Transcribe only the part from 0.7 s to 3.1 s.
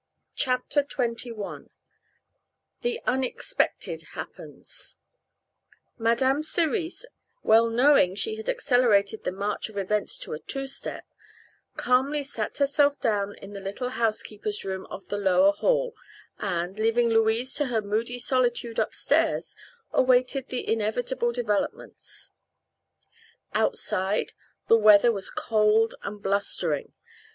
XXI THE